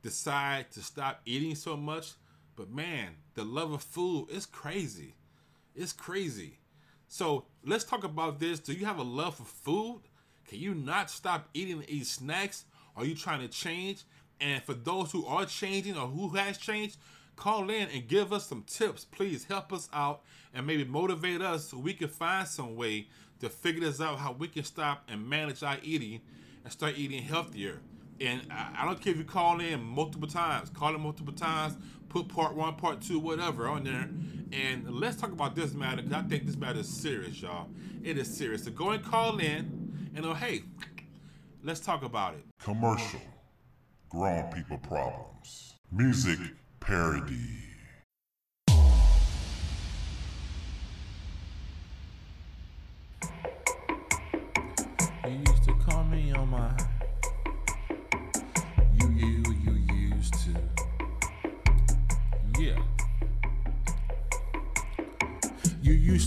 decide 0.00 0.70
to 0.72 0.80
stop 0.80 1.22
eating 1.26 1.56
so 1.56 1.76
much. 1.76 2.12
But 2.54 2.70
man, 2.70 3.16
the 3.34 3.42
love 3.42 3.72
of 3.72 3.82
food 3.82 4.28
is 4.30 4.46
crazy. 4.46 5.16
It's 5.74 5.92
crazy. 5.92 6.60
So 7.08 7.46
let's 7.64 7.82
talk 7.82 8.04
about 8.04 8.38
this. 8.38 8.60
Do 8.60 8.74
you 8.74 8.86
have 8.86 8.98
a 8.98 9.02
love 9.02 9.38
for 9.38 9.44
food? 9.44 10.02
Can 10.46 10.60
you 10.60 10.72
not 10.72 11.10
stop 11.10 11.48
eating 11.52 11.78
and 11.78 11.90
eat 11.90 12.06
snacks? 12.06 12.64
Are 12.96 13.04
you 13.04 13.16
trying 13.16 13.40
to 13.40 13.48
change? 13.48 14.04
And 14.40 14.62
for 14.62 14.74
those 14.74 15.10
who 15.10 15.26
are 15.26 15.46
changing 15.46 15.98
or 15.98 16.06
who 16.06 16.28
has 16.36 16.58
changed, 16.58 16.98
call 17.34 17.70
in 17.70 17.88
and 17.88 18.06
give 18.06 18.32
us 18.32 18.46
some 18.46 18.62
tips. 18.68 19.04
Please 19.04 19.46
help 19.46 19.72
us 19.72 19.88
out 19.92 20.22
and 20.54 20.64
maybe 20.64 20.84
motivate 20.84 21.42
us 21.42 21.70
so 21.70 21.78
we 21.78 21.92
can 21.92 22.08
find 22.08 22.46
some 22.46 22.76
way 22.76 23.08
to 23.40 23.48
figure 23.48 23.80
this 23.80 24.00
out 24.00 24.18
how 24.18 24.32
we 24.32 24.48
can 24.48 24.64
stop 24.64 25.04
and 25.08 25.28
manage 25.28 25.62
our 25.62 25.76
eating 25.82 26.20
and 26.64 26.72
start 26.72 26.94
eating 26.96 27.22
healthier. 27.22 27.80
And 28.20 28.40
I, 28.50 28.84
don't 28.86 29.00
care 29.00 29.12
if 29.12 29.18
you 29.18 29.24
call 29.24 29.60
in 29.60 29.82
multiple 29.82 30.28
times, 30.28 30.70
call 30.70 30.94
in 30.94 31.00
multiple 31.00 31.34
times, 31.34 31.76
put 32.08 32.28
part 32.28 32.54
one, 32.54 32.74
part 32.76 33.02
two, 33.02 33.18
whatever 33.18 33.68
on 33.68 33.84
there. 33.84 34.08
And 34.52 34.90
let's 34.90 35.16
talk 35.16 35.32
about 35.32 35.54
this 35.54 35.74
matter 35.74 36.02
because 36.02 36.12
I 36.12 36.22
think 36.22 36.46
this 36.46 36.56
matter 36.56 36.80
is 36.80 36.88
serious, 36.88 37.42
y'all. 37.42 37.68
It 38.02 38.16
is 38.16 38.34
serious. 38.34 38.64
So 38.64 38.70
go 38.70 38.90
and 38.90 39.04
call 39.04 39.38
in 39.38 40.10
and 40.14 40.24
oh, 40.24 40.32
hey, 40.32 40.62
let's 41.62 41.80
talk 41.80 42.02
about 42.02 42.34
it. 42.34 42.44
Commercial. 42.58 43.20
Grown 44.08 44.50
people 44.52 44.78
problems. 44.78 45.74
Music 45.92 46.38
parody. 46.80 47.65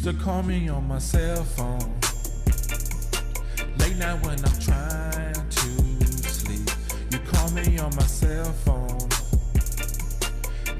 Used 0.01 0.17
to 0.17 0.23
call 0.23 0.43
me 0.43 0.69
on 0.69 0.87
my 0.87 0.97
cell 0.97 1.43
phone. 1.43 1.93
Late 3.79 3.97
night 3.97 4.23
when 4.25 4.39
I'm 4.45 4.59
trying 4.59 5.49
to 5.49 6.29
sleep. 6.29 6.69
You 7.11 7.19
call 7.19 7.49
me 7.51 7.77
on 7.79 7.93
my 7.95 8.03
cell 8.03 8.45
phone. 8.63 9.09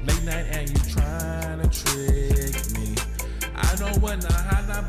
Late 0.06 0.24
night 0.24 0.46
and 0.56 0.70
you 0.70 0.78
trying 0.90 1.60
to 1.60 1.68
trick 1.68 2.54
me. 2.78 2.96
I 3.56 3.76
know 3.78 3.92
when 3.98 4.24
I 4.24 4.32
hide, 4.32 4.70
I 4.70 4.80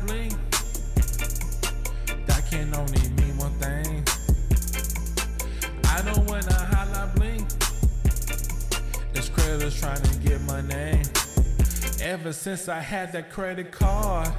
Ever 12.32 12.38
since 12.38 12.66
I 12.66 12.80
had 12.80 13.12
that 13.12 13.30
credit 13.30 13.70
card, 13.72 14.32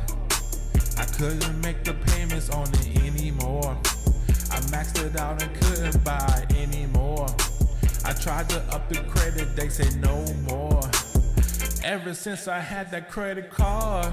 I 0.98 1.06
couldn't 1.16 1.62
make 1.62 1.84
the 1.84 1.94
payments 1.94 2.50
on 2.50 2.68
it 2.74 2.88
anymore. 3.04 3.78
I 4.50 4.58
maxed 4.74 5.00
it 5.06 5.16
out 5.16 5.44
and 5.44 5.54
couldn't 5.62 6.04
buy 6.04 6.44
anymore. 6.58 7.28
I 8.04 8.14
tried 8.14 8.50
to 8.50 8.62
up 8.74 8.90
the 8.90 8.98
credit, 9.08 9.56
they 9.56 9.70
said 9.70 9.96
no 10.02 10.26
more. 10.50 10.82
Ever 11.84 12.16
since 12.16 12.48
I 12.48 12.60
had 12.60 12.90
that 12.90 13.12
credit 13.12 13.52
card, 13.52 14.12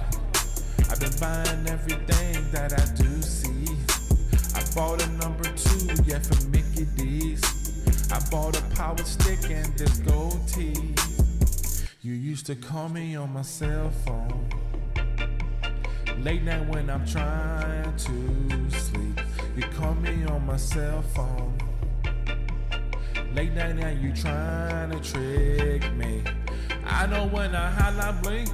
I've 0.91 1.01
been 1.01 1.17
buying 1.19 1.67
everything 1.67 2.51
that 2.53 2.79
I 2.79 2.85
do 3.03 3.23
see. 3.23 3.65
I 4.55 4.63
bought 4.75 5.03
a 5.03 5.09
number 5.13 5.45
two, 5.57 5.89
yeah, 6.05 6.19
for 6.19 6.49
Mickey 6.49 6.85
D's. 6.97 7.41
I 8.13 8.21
bought 8.31 8.61
a 8.61 8.63
power 8.77 8.99
stick 8.99 9.51
and 9.51 9.73
this 9.79 9.97
gold 10.01 10.47
tee. 10.47 10.95
You 12.02 12.14
used 12.14 12.47
to 12.47 12.54
call 12.54 12.88
me 12.88 13.14
on 13.14 13.35
my 13.35 13.42
cell 13.42 13.90
phone. 14.07 14.49
Late 16.21 16.42
night 16.42 16.66
when 16.71 16.88
I'm 16.88 17.07
trying 17.07 17.95
to 17.95 18.71
sleep. 18.71 19.21
You 19.54 19.64
call 19.64 19.95
me 19.97 20.25
on 20.25 20.47
my 20.47 20.57
cell 20.57 21.02
phone. 21.02 21.59
Late 23.35 23.52
night 23.52 23.76
now 23.76 23.90
you 23.90 24.14
trying 24.14 24.92
to 24.92 25.00
trick 25.00 25.92
me. 25.92 26.23
I 26.87 27.07
know 27.07 27.26
when 27.26 27.54
I 27.54 27.71
holla 27.71 28.19
blink, 28.23 28.49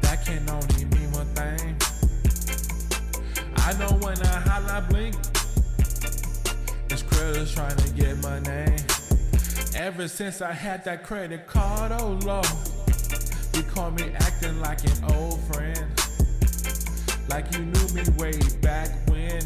that 0.00 0.24
can 0.24 0.48
only 0.48 0.84
mean 0.84 1.10
one 1.10 1.26
thing. 1.34 1.76
I 3.56 3.72
know 3.80 3.98
when 3.98 4.16
I 4.22 4.40
holla 4.46 4.86
blink, 4.88 5.16
this 6.86 7.02
credit's 7.02 7.52
trying 7.52 7.76
to 7.78 7.90
get 7.94 8.16
my 8.22 8.38
name. 8.38 8.76
Ever 9.78 10.08
since 10.08 10.42
I 10.42 10.52
had 10.52 10.84
that 10.86 11.04
credit 11.04 11.46
card, 11.46 11.92
oh 11.92 12.18
Lord, 12.24 12.46
you 13.54 13.62
call 13.62 13.92
me 13.92 14.10
acting 14.16 14.60
like 14.60 14.82
an 14.82 15.14
old 15.14 15.40
friend. 15.54 15.86
Like 17.28 17.54
you 17.54 17.60
knew 17.60 17.86
me 17.94 18.02
way 18.16 18.32
back 18.60 18.90
when. 19.08 19.40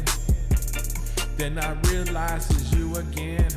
Then 1.37 1.59
I 1.59 1.73
realized 1.87 2.49
it's 2.49 2.73
you 2.73 2.95
again. 2.95 3.47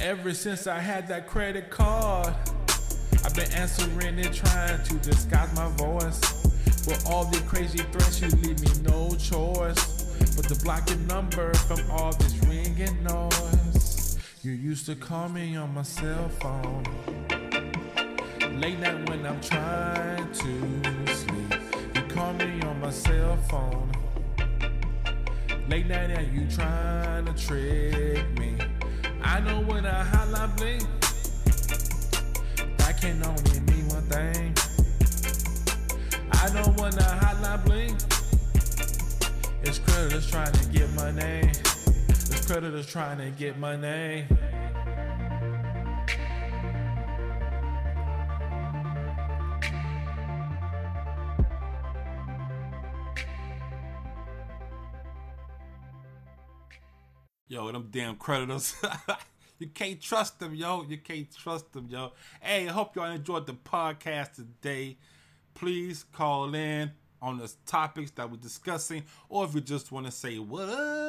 Ever 0.00 0.34
since 0.34 0.66
I 0.66 0.80
had 0.80 1.06
that 1.06 1.28
credit 1.28 1.70
card, 1.70 2.34
I've 3.24 3.36
been 3.36 3.50
answering 3.52 4.18
it, 4.18 4.32
trying 4.32 4.82
to 4.82 4.94
disguise 4.96 5.54
my 5.54 5.68
voice. 5.76 6.20
With 6.88 7.04
all 7.08 7.26
the 7.26 7.38
crazy 7.46 7.78
threats, 7.78 8.20
you 8.20 8.28
leave 8.42 8.60
me 8.60 8.70
no 8.82 9.14
choice 9.14 10.02
but 10.34 10.48
to 10.48 10.64
block 10.64 10.90
your 10.90 10.98
number 10.98 11.54
from 11.54 11.78
all 11.92 12.12
this 12.12 12.34
ringing 12.44 13.02
noise. 13.04 13.55
You 14.46 14.52
used 14.52 14.86
to 14.86 14.94
call 14.94 15.28
me 15.28 15.56
on 15.56 15.74
my 15.74 15.82
cell 15.82 16.28
phone. 16.28 16.84
Late 18.60 18.78
night 18.78 19.08
when 19.08 19.26
I'm 19.26 19.40
trying 19.40 20.32
to 20.32 21.14
sleep. 21.16 21.54
You 21.96 22.02
call 22.02 22.32
me 22.34 22.62
on 22.62 22.80
my 22.80 22.90
cell 22.92 23.36
phone. 23.48 23.90
Late 25.68 25.88
night 25.88 26.10
and 26.10 26.32
you 26.32 26.48
trying 26.48 27.26
to 27.26 27.32
trick 27.32 28.38
me. 28.38 28.56
I 29.20 29.40
know 29.40 29.62
when 29.62 29.84
I 29.84 30.04
holla 30.04 30.48
blink, 30.56 30.88
that 32.76 32.98
can 33.00 33.20
only 33.24 33.60
mean 33.68 33.88
one 33.88 34.04
thing. 34.04 34.54
I 36.34 36.52
know 36.54 36.70
when 36.80 36.96
I 36.96 37.16
holla 37.16 37.60
blink, 37.64 37.98
it's 39.64 39.80
creditors 39.80 40.30
trying 40.30 40.52
to 40.52 40.68
get 40.68 40.88
my 40.92 41.10
name. 41.10 41.50
Creditors 42.46 42.86
trying 42.86 43.18
to 43.18 43.30
get 43.30 43.58
my 43.58 43.74
name. 43.74 44.28
Yo, 57.48 57.72
them 57.72 57.88
damn 57.90 58.14
creditors. 58.14 58.76
you 59.58 59.66
can't 59.66 60.00
trust 60.00 60.38
them, 60.38 60.54
yo. 60.54 60.84
You 60.88 60.98
can't 60.98 61.28
trust 61.36 61.72
them, 61.72 61.88
yo. 61.90 62.12
Hey, 62.40 62.68
I 62.68 62.70
hope 62.70 62.94
y'all 62.94 63.10
enjoyed 63.10 63.46
the 63.46 63.54
podcast 63.54 64.34
today. 64.34 64.98
Please 65.54 66.04
call 66.12 66.54
in 66.54 66.92
on 67.20 67.38
the 67.38 67.52
topics 67.66 68.12
that 68.12 68.30
we're 68.30 68.36
discussing, 68.36 69.02
or 69.28 69.44
if 69.46 69.54
you 69.54 69.60
just 69.60 69.90
want 69.90 70.06
to 70.06 70.12
say 70.12 70.38
what 70.38 70.68
up, 70.68 71.05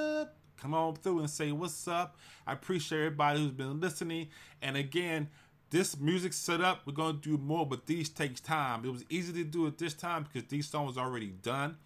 come 0.67 0.73
on 0.73 0.95
through 0.95 1.19
and 1.19 1.29
say 1.29 1.53
what's 1.53 1.87
up. 1.87 2.17
I 2.45 2.51
appreciate 2.51 2.99
everybody 2.99 3.39
who's 3.39 3.51
been 3.51 3.79
listening. 3.79 4.27
And 4.61 4.75
again, 4.75 5.29
this 5.69 5.97
music 5.97 6.33
setup, 6.33 6.81
we're 6.85 6.91
gonna 6.91 7.17
do 7.21 7.37
more, 7.37 7.65
but 7.65 7.85
these 7.85 8.09
takes 8.09 8.41
time. 8.41 8.83
It 8.83 8.91
was 8.91 9.05
easy 9.09 9.31
to 9.31 9.43
do 9.45 9.65
it 9.67 9.77
this 9.77 9.93
time 9.93 10.23
because 10.23 10.49
these 10.49 10.67
songs 10.67 10.97
already 10.97 11.27
done. 11.41 11.77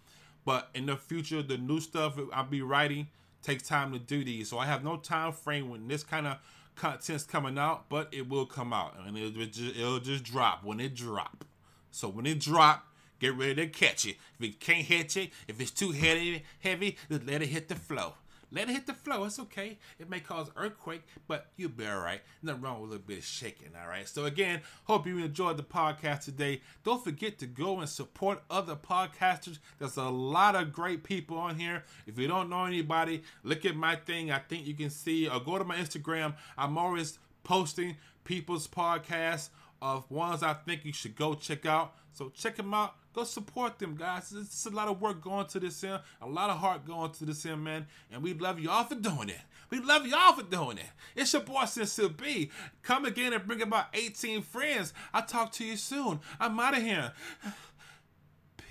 But 0.44 0.68
in 0.74 0.86
the 0.86 0.96
future, 0.96 1.42
the 1.42 1.58
new 1.58 1.78
stuff 1.78 2.18
I'll 2.32 2.42
be 2.42 2.60
writing 2.60 3.06
takes 3.40 3.68
time 3.68 3.92
to 3.92 4.00
do 4.00 4.24
these. 4.24 4.48
So 4.48 4.58
I 4.58 4.66
have 4.66 4.82
no 4.82 4.96
time 4.96 5.32
frame 5.32 5.70
when 5.70 5.86
this 5.86 6.02
kind 6.02 6.26
of 6.26 6.38
content's 6.74 7.22
coming 7.22 7.58
out, 7.58 7.88
but 7.88 8.08
it 8.10 8.28
will 8.28 8.46
come 8.46 8.72
out 8.72 8.96
and 9.06 9.16
it'll 9.16 9.46
just, 9.46 9.76
it'll 9.76 10.00
just 10.00 10.24
drop 10.24 10.64
when 10.64 10.80
it 10.80 10.96
drop. 10.96 11.44
So 11.92 12.08
when 12.08 12.26
it 12.26 12.40
drop, 12.40 12.88
get 13.20 13.36
ready 13.36 13.54
to 13.54 13.66
catch 13.68 14.06
it. 14.06 14.16
If 14.40 14.48
it 14.48 14.58
can't 14.58 14.84
hit 14.84 15.14
you, 15.14 15.28
if 15.46 15.60
it's 15.60 15.70
too 15.70 15.92
heavy, 15.92 16.42
heavy, 16.58 16.96
just 17.08 17.24
let 17.24 17.42
it 17.42 17.46
hit 17.46 17.68
the 17.68 17.76
flow. 17.76 18.14
Let 18.52 18.68
it 18.68 18.72
hit 18.72 18.86
the 18.86 18.92
flow. 18.92 19.24
It's 19.24 19.38
okay. 19.38 19.78
It 19.98 20.10
may 20.10 20.20
cause 20.20 20.50
earthquake, 20.56 21.02
but 21.26 21.46
you'll 21.56 21.70
be 21.70 21.86
all 21.86 22.00
right. 22.00 22.20
Nothing 22.42 22.60
wrong 22.60 22.80
with 22.80 22.90
a 22.90 22.92
little 22.92 23.06
bit 23.06 23.18
of 23.18 23.24
shaking, 23.24 23.70
all 23.80 23.88
right? 23.88 24.06
So 24.06 24.26
again, 24.26 24.60
hope 24.84 25.06
you 25.06 25.18
enjoyed 25.18 25.56
the 25.56 25.62
podcast 25.62 26.24
today. 26.24 26.60
Don't 26.84 27.02
forget 27.02 27.38
to 27.38 27.46
go 27.46 27.80
and 27.80 27.88
support 27.88 28.42
other 28.50 28.76
podcasters. 28.76 29.58
There's 29.78 29.96
a 29.96 30.04
lot 30.04 30.54
of 30.54 30.72
great 30.72 31.02
people 31.02 31.38
on 31.38 31.58
here. 31.58 31.84
If 32.06 32.18
you 32.18 32.28
don't 32.28 32.50
know 32.50 32.64
anybody, 32.64 33.22
look 33.42 33.64
at 33.64 33.74
my 33.74 33.96
thing. 33.96 34.30
I 34.30 34.38
think 34.40 34.66
you 34.66 34.74
can 34.74 34.90
see, 34.90 35.28
or 35.28 35.40
go 35.40 35.56
to 35.56 35.64
my 35.64 35.76
Instagram. 35.76 36.34
I'm 36.58 36.76
always 36.76 37.18
posting 37.44 37.96
people's 38.24 38.68
podcasts 38.68 39.48
of 39.80 40.08
ones 40.10 40.42
I 40.42 40.52
think 40.52 40.84
you 40.84 40.92
should 40.92 41.16
go 41.16 41.34
check 41.34 41.66
out. 41.66 41.94
So 42.12 42.28
check 42.28 42.56
them 42.56 42.72
out. 42.74 42.94
Go 43.14 43.24
support 43.24 43.78
them, 43.78 43.94
guys. 43.94 44.34
It's 44.36 44.66
a 44.66 44.70
lot 44.70 44.88
of 44.88 45.00
work 45.00 45.20
going 45.20 45.46
to 45.46 45.60
this 45.60 45.84
end, 45.84 46.00
a 46.20 46.26
lot 46.26 46.50
of 46.50 46.58
heart 46.58 46.86
going 46.86 47.10
to 47.12 47.24
this 47.24 47.44
end, 47.44 47.62
man. 47.62 47.86
And 48.10 48.22
we 48.22 48.34
love 48.34 48.58
y'all 48.58 48.84
for 48.84 48.94
doing 48.94 49.28
it. 49.28 49.40
We 49.70 49.80
love 49.80 50.06
y'all 50.06 50.34
for 50.34 50.42
doing 50.42 50.78
it. 50.78 50.90
It's 51.16 51.32
your 51.32 51.42
boy 51.42 51.64
Sincere 51.64 52.10
B. 52.10 52.50
Come 52.82 53.04
again 53.04 53.32
and 53.32 53.46
bring 53.46 53.62
about 53.62 53.86
18 53.94 54.42
friends. 54.42 54.92
I'll 55.14 55.24
talk 55.24 55.52
to 55.52 55.64
you 55.64 55.76
soon. 55.76 56.20
I'm 56.38 56.58
out 56.60 56.76
of 56.76 56.82
here. 56.82 57.12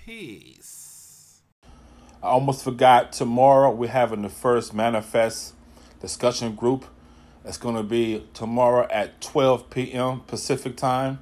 Peace. 0.04 1.40
I 2.22 2.28
almost 2.28 2.62
forgot. 2.62 3.12
Tomorrow 3.12 3.72
we're 3.72 3.90
having 3.90 4.22
the 4.22 4.28
first 4.28 4.74
manifest 4.74 5.54
discussion 6.00 6.54
group. 6.54 6.84
It's 7.44 7.58
going 7.58 7.74
to 7.74 7.82
be 7.82 8.24
tomorrow 8.32 8.86
at 8.90 9.20
12 9.20 9.70
p.m. 9.70 10.20
Pacific 10.20 10.76
time. 10.76 11.18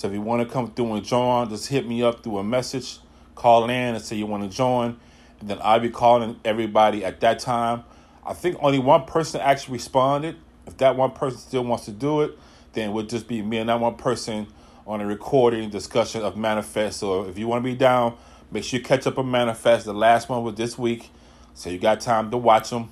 So 0.00 0.08
if 0.08 0.14
you 0.14 0.22
want 0.22 0.40
to 0.40 0.50
come 0.50 0.70
through 0.70 0.94
and 0.94 1.04
join, 1.04 1.50
just 1.50 1.68
hit 1.68 1.86
me 1.86 2.02
up 2.02 2.22
through 2.22 2.38
a 2.38 2.42
message, 2.42 3.00
call 3.34 3.64
in 3.64 3.70
and 3.70 4.02
say 4.02 4.16
you 4.16 4.24
want 4.24 4.50
to 4.50 4.56
join. 4.56 4.98
And 5.40 5.50
then 5.50 5.58
I'll 5.60 5.78
be 5.78 5.90
calling 5.90 6.40
everybody 6.42 7.04
at 7.04 7.20
that 7.20 7.38
time. 7.38 7.84
I 8.24 8.32
think 8.32 8.56
only 8.62 8.78
one 8.78 9.04
person 9.04 9.42
actually 9.42 9.74
responded. 9.74 10.36
If 10.66 10.78
that 10.78 10.96
one 10.96 11.10
person 11.10 11.38
still 11.38 11.64
wants 11.64 11.84
to 11.84 11.90
do 11.90 12.22
it, 12.22 12.38
then 12.72 12.88
it 12.88 12.92
would 12.94 13.10
just 13.10 13.28
be 13.28 13.42
me 13.42 13.58
and 13.58 13.68
that 13.68 13.78
one 13.78 13.96
person 13.96 14.46
on 14.86 15.02
a 15.02 15.06
recording 15.06 15.68
discussion 15.68 16.22
of 16.22 16.34
Manifest. 16.34 16.98
So 16.98 17.24
if 17.28 17.36
you 17.36 17.46
want 17.46 17.62
to 17.62 17.70
be 17.70 17.76
down, 17.76 18.16
make 18.50 18.64
sure 18.64 18.78
you 18.78 18.84
catch 18.86 19.06
up 19.06 19.18
on 19.18 19.30
Manifest. 19.30 19.84
The 19.84 19.92
last 19.92 20.30
one 20.30 20.42
was 20.42 20.54
this 20.54 20.78
week. 20.78 21.10
So 21.52 21.68
you 21.68 21.76
got 21.78 22.00
time 22.00 22.30
to 22.30 22.38
watch 22.38 22.70
them. 22.70 22.90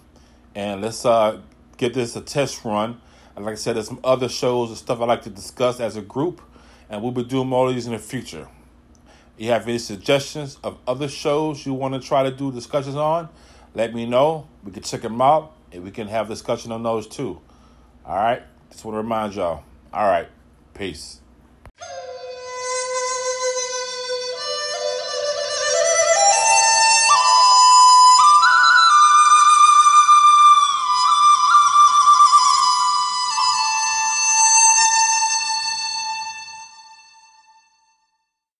And 0.54 0.82
let's 0.82 1.06
uh, 1.06 1.40
get 1.78 1.94
this 1.94 2.16
a 2.16 2.20
test 2.20 2.66
run. 2.66 3.00
And 3.34 3.46
like 3.46 3.52
I 3.52 3.56
said, 3.56 3.76
there's 3.76 3.88
some 3.88 4.00
other 4.04 4.28
shows 4.28 4.68
and 4.68 4.76
stuff 4.76 5.00
I 5.00 5.06
like 5.06 5.22
to 5.22 5.30
discuss 5.30 5.80
as 5.80 5.96
a 5.96 6.02
group 6.02 6.42
and 6.90 7.02
we'll 7.02 7.12
be 7.12 7.24
doing 7.24 7.48
more 7.48 7.68
of 7.68 7.74
these 7.74 7.86
in 7.86 7.92
the 7.92 7.98
future. 7.98 8.48
If 9.36 9.44
you 9.44 9.50
have 9.50 9.68
any 9.68 9.78
suggestions 9.78 10.58
of 10.64 10.78
other 10.86 11.08
shows 11.08 11.64
you 11.64 11.74
want 11.74 11.94
to 11.94 12.00
try 12.00 12.22
to 12.24 12.30
do 12.30 12.50
discussions 12.50 12.96
on, 12.96 13.28
let 13.74 13.94
me 13.94 14.06
know. 14.06 14.48
We 14.64 14.72
can 14.72 14.82
check 14.82 15.02
them 15.02 15.20
out 15.20 15.52
and 15.72 15.84
we 15.84 15.90
can 15.90 16.08
have 16.08 16.28
discussion 16.28 16.72
on 16.72 16.82
those 16.82 17.06
too. 17.06 17.40
All 18.04 18.16
right? 18.16 18.42
Just 18.70 18.84
want 18.84 18.94
to 18.94 18.98
remind 18.98 19.34
y'all. 19.34 19.62
All 19.92 20.08
right. 20.08 20.28
Peace. 20.74 21.20